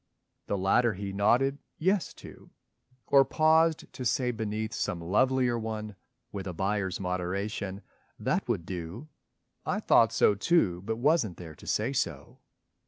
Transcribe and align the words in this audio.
The 0.47 0.57
latter 0.57 0.95
he 0.95 1.13
nodded 1.13 1.59
"Yes" 1.77 2.11
to, 2.15 2.49
Or 3.05 3.23
paused 3.23 3.85
to 3.93 4.03
say 4.03 4.31
beneath 4.31 4.73
some 4.73 4.99
lovelier 4.99 5.59
one, 5.59 5.95
With 6.31 6.47
a 6.47 6.53
buyer's 6.53 6.99
moderation, 6.99 7.83
"That 8.17 8.47
would 8.49 8.65
do." 8.65 9.09
I 9.63 9.79
thought 9.79 10.11
so 10.11 10.33
too, 10.33 10.81
but 10.85 10.95
wasn't 10.97 11.37
there 11.37 11.53
to 11.53 11.67
say 11.67 11.93
so. 11.93 12.39